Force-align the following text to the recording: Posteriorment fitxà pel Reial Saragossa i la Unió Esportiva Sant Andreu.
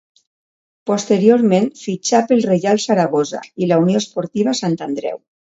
Posteriorment 0.89 1.67
fitxà 1.81 2.21
pel 2.31 2.41
Reial 2.47 2.81
Saragossa 2.87 3.43
i 3.67 3.71
la 3.75 3.79
Unió 3.85 4.03
Esportiva 4.03 4.57
Sant 4.63 4.81
Andreu. 4.89 5.23